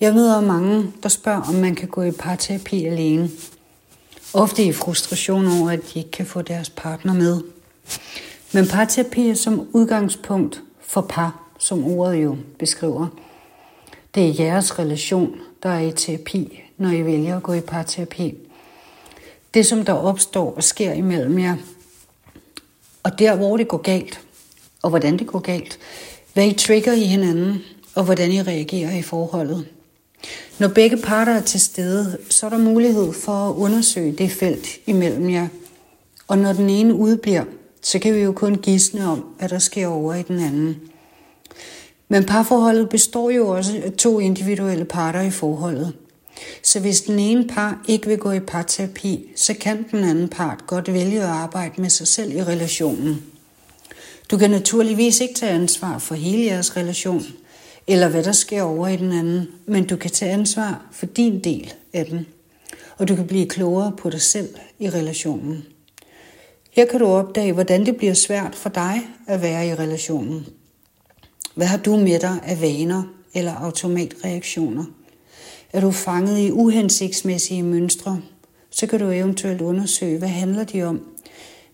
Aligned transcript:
Jeg 0.00 0.14
møder 0.14 0.40
mange, 0.40 0.92
der 1.02 1.08
spørger, 1.08 1.42
om 1.42 1.54
man 1.54 1.74
kan 1.74 1.88
gå 1.88 2.02
i 2.02 2.10
parterapi 2.10 2.84
alene. 2.86 3.30
Ofte 4.34 4.64
i 4.64 4.72
frustration 4.72 5.46
over, 5.46 5.70
at 5.70 5.80
de 5.94 5.98
ikke 5.98 6.10
kan 6.10 6.26
få 6.26 6.42
deres 6.42 6.70
partner 6.70 7.14
med. 7.14 7.40
Men 8.52 8.66
parterapi 8.66 9.28
er 9.28 9.34
som 9.34 9.68
udgangspunkt 9.72 10.62
for 10.80 11.00
par, 11.00 11.42
som 11.58 11.84
ordet 11.84 12.22
jo 12.22 12.36
beskriver. 12.58 13.06
Det 14.14 14.28
er 14.28 14.44
jeres 14.44 14.78
relation, 14.78 15.36
der 15.62 15.68
er 15.68 15.80
i 15.80 15.92
terapi, 15.92 16.62
når 16.76 16.90
I 16.90 17.04
vælger 17.04 17.36
at 17.36 17.42
gå 17.42 17.52
i 17.52 17.60
parterapi. 17.60 18.34
Det, 19.54 19.66
som 19.66 19.84
der 19.84 19.92
opstår 19.92 20.54
og 20.54 20.64
sker 20.64 20.92
imellem 20.92 21.38
jer, 21.38 21.56
og 23.02 23.18
der, 23.18 23.36
hvor 23.36 23.56
det 23.56 23.68
går 23.68 23.78
galt, 23.82 24.20
og 24.82 24.90
hvordan 24.90 25.18
det 25.18 25.26
går 25.26 25.38
galt, 25.38 25.78
hvad 26.34 26.46
I 26.46 26.52
trigger 26.52 26.92
i 26.92 27.04
hinanden, 27.04 27.58
og 27.94 28.04
hvordan 28.04 28.32
I 28.32 28.42
reagerer 28.42 28.96
i 28.96 29.02
forholdet. 29.02 29.66
Når 30.58 30.68
begge 30.68 30.96
parter 30.96 31.32
er 31.32 31.40
til 31.42 31.60
stede, 31.60 32.18
så 32.30 32.46
er 32.46 32.50
der 32.50 32.58
mulighed 32.58 33.12
for 33.12 33.32
at 33.32 33.54
undersøge 33.54 34.12
det 34.12 34.30
felt 34.30 34.66
imellem 34.86 35.30
jer. 35.30 35.48
Og 36.28 36.38
når 36.38 36.52
den 36.52 36.70
ene 36.70 36.94
udbliver, 36.94 37.44
så 37.82 37.98
kan 37.98 38.14
vi 38.14 38.20
jo 38.20 38.32
kun 38.32 38.54
gisne 38.54 39.06
om, 39.06 39.24
hvad 39.38 39.48
der 39.48 39.58
sker 39.58 39.86
over 39.86 40.14
i 40.14 40.22
den 40.22 40.40
anden. 40.40 40.76
Men 42.08 42.24
parforholdet 42.24 42.88
består 42.88 43.30
jo 43.30 43.48
også 43.48 43.80
af 43.84 43.92
to 43.92 44.20
individuelle 44.20 44.84
parter 44.84 45.20
i 45.20 45.30
forholdet. 45.30 45.92
Så 46.62 46.80
hvis 46.80 47.00
den 47.00 47.18
ene 47.18 47.48
par 47.48 47.82
ikke 47.88 48.06
vil 48.06 48.18
gå 48.18 48.32
i 48.32 48.40
parterapi, 48.40 49.30
så 49.36 49.54
kan 49.54 49.86
den 49.90 50.04
anden 50.04 50.28
part 50.28 50.66
godt 50.66 50.92
vælge 50.92 51.20
at 51.20 51.28
arbejde 51.28 51.80
med 51.80 51.90
sig 51.90 52.08
selv 52.08 52.36
i 52.36 52.44
relationen. 52.44 53.22
Du 54.30 54.38
kan 54.38 54.50
naturligvis 54.50 55.20
ikke 55.20 55.34
tage 55.34 55.52
ansvar 55.52 55.98
for 55.98 56.14
hele 56.14 56.44
jeres 56.44 56.76
relation, 56.76 57.26
eller 57.90 58.08
hvad 58.08 58.24
der 58.24 58.32
sker 58.32 58.62
over 58.62 58.88
i 58.88 58.96
den 58.96 59.12
anden, 59.12 59.48
men 59.66 59.86
du 59.86 59.96
kan 59.96 60.10
tage 60.10 60.32
ansvar 60.32 60.86
for 60.92 61.06
din 61.06 61.44
del 61.44 61.72
af 61.92 62.06
den, 62.06 62.26
og 62.98 63.08
du 63.08 63.16
kan 63.16 63.26
blive 63.26 63.46
klogere 63.46 63.92
på 63.98 64.10
dig 64.10 64.20
selv 64.20 64.48
i 64.78 64.90
relationen. 64.90 65.64
Her 66.70 66.86
kan 66.86 67.00
du 67.00 67.06
opdage, 67.06 67.52
hvordan 67.52 67.86
det 67.86 67.96
bliver 67.96 68.14
svært 68.14 68.54
for 68.54 68.68
dig 68.68 69.00
at 69.26 69.42
være 69.42 69.68
i 69.68 69.74
relationen. 69.74 70.46
Hvad 71.54 71.66
har 71.66 71.76
du 71.76 71.96
med 71.96 72.20
dig 72.20 72.38
af 72.42 72.60
vaner 72.60 73.02
eller 73.34 73.54
automatreaktioner? 73.54 74.84
Er 75.72 75.80
du 75.80 75.90
fanget 75.90 76.38
i 76.38 76.50
uhensigtsmæssige 76.50 77.62
mønstre, 77.62 78.20
så 78.70 78.86
kan 78.86 79.00
du 79.00 79.10
eventuelt 79.10 79.60
undersøge, 79.60 80.18
hvad 80.18 80.28
handler 80.28 80.64
de 80.64 80.82
om, 80.82 81.00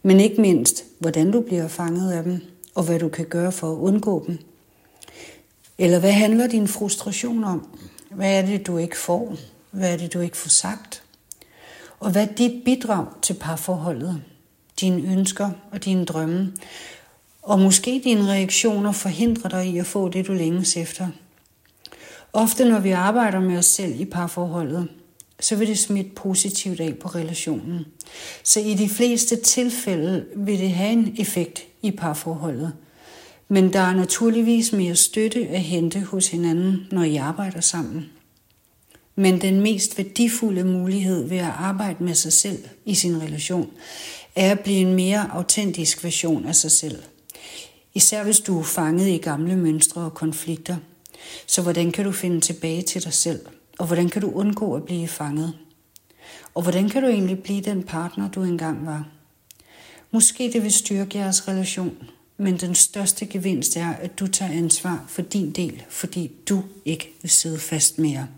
men 0.03 0.21
ikke 0.21 0.41
mindst, 0.41 0.85
hvordan 0.99 1.31
du 1.31 1.41
bliver 1.41 1.69
fanget 1.69 2.13
af 2.13 2.23
dem, 2.23 2.41
og 2.75 2.83
hvad 2.83 2.99
du 2.99 3.09
kan 3.09 3.25
gøre 3.25 3.53
for 3.53 3.73
at 3.73 3.79
undgå 3.79 4.25
dem. 4.27 4.39
Eller 5.79 5.99
hvad 5.99 6.13
handler 6.13 6.47
din 6.47 6.69
frustration 6.69 7.45
om? 7.45 7.69
Hvad 8.11 8.39
er 8.39 8.47
det, 8.47 8.67
du 8.67 8.79
ikke 8.79 8.99
får? 8.99 9.37
Hvad 9.71 9.93
er 9.93 9.97
det, 9.97 10.13
du 10.13 10.21
ikke 10.21 10.37
får 10.37 10.49
sagt? 10.49 11.03
Og 12.01 12.11
hvad 12.11 12.29
er 12.29 12.35
dit 12.35 12.65
bidrag 12.65 13.07
til 13.23 13.35
parforholdet? 13.35 14.23
Dine 14.81 15.13
ønsker 15.13 15.51
og 15.73 15.85
dine 15.85 16.05
drømme? 16.05 16.53
Og 17.43 17.59
måske 17.59 18.01
dine 18.05 18.31
reaktioner 18.33 18.93
forhindrer 18.93 19.49
dig 19.49 19.67
i 19.67 19.79
at 19.79 19.87
få 19.87 20.09
det, 20.09 20.27
du 20.27 20.33
længes 20.33 20.77
efter. 20.77 21.09
Ofte 22.33 22.65
når 22.65 22.81
vi 22.81 22.91
arbejder 22.91 23.41
med 23.41 23.59
os 23.59 23.67
selv 23.67 24.01
i 24.01 24.05
parforholdet, 24.05 24.89
så 25.41 25.57
vil 25.57 25.69
det 25.69 25.79
smitte 25.79 26.11
positivt 26.11 26.81
af 26.81 26.95
på 27.01 27.09
relationen. 27.09 27.85
Så 28.43 28.61
i 28.61 28.75
de 28.75 28.89
fleste 28.89 29.37
tilfælde 29.37 30.25
vil 30.37 30.59
det 30.59 30.71
have 30.71 30.93
en 30.93 31.17
effekt 31.19 31.63
i 31.83 31.91
parforholdet. 31.91 32.73
Men 33.49 33.73
der 33.73 33.81
er 33.81 33.95
naturligvis 33.95 34.73
mere 34.73 34.97
støtte 34.97 35.49
at 35.49 35.61
hente 35.61 36.01
hos 36.01 36.29
hinanden, 36.29 36.87
når 36.91 37.03
I 37.03 37.17
arbejder 37.17 37.61
sammen. 37.61 38.11
Men 39.15 39.41
den 39.41 39.61
mest 39.61 39.99
værdifulde 39.99 40.65
mulighed 40.65 41.29
ved 41.29 41.39
at 41.39 41.53
arbejde 41.59 42.05
med 42.05 42.15
sig 42.15 42.33
selv 42.33 42.65
i 42.85 42.95
sin 42.95 43.23
relation, 43.23 43.71
er 44.35 44.51
at 44.51 44.61
blive 44.61 44.79
en 44.79 44.95
mere 44.95 45.31
autentisk 45.33 46.05
version 46.05 46.47
af 46.47 46.55
sig 46.55 46.71
selv. 46.71 47.03
Især 47.95 48.25
hvis 48.25 48.41
du 48.41 48.59
er 48.59 48.63
fanget 48.63 49.09
i 49.09 49.19
gamle 49.19 49.57
mønstre 49.57 50.01
og 50.01 50.15
konflikter. 50.15 50.77
Så 51.47 51.63
hvordan 51.63 51.93
kan 51.93 52.05
du 52.05 52.13
finde 52.13 52.41
tilbage 52.41 52.83
til 52.83 53.05
dig 53.05 53.13
selv? 53.13 53.41
Og 53.79 53.87
hvordan 53.87 54.09
kan 54.09 54.23
du 54.23 54.31
undgå 54.31 54.75
at 54.75 54.85
blive 54.85 55.09
fanget? 55.09 55.53
Og 56.55 56.63
hvordan 56.63 56.89
kan 56.89 57.03
du 57.03 57.09
egentlig 57.09 57.43
blive 57.43 57.61
den 57.61 57.83
partner, 57.83 58.31
du 58.31 58.43
engang 58.43 58.87
var? 58.87 59.09
Måske 60.11 60.51
det 60.53 60.63
vil 60.63 60.73
styrke 60.73 61.19
jeres 61.19 61.49
relation, 61.49 61.97
men 62.37 62.57
den 62.57 62.75
største 62.75 63.27
gevinst 63.27 63.77
er, 63.77 63.93
at 63.93 64.19
du 64.19 64.27
tager 64.27 64.53
ansvar 64.53 65.05
for 65.09 65.23
din 65.23 65.51
del, 65.51 65.83
fordi 65.89 66.33
du 66.49 66.63
ikke 66.85 67.13
vil 67.23 67.31
sidde 67.31 67.59
fast 67.59 67.99
mere. 67.99 68.29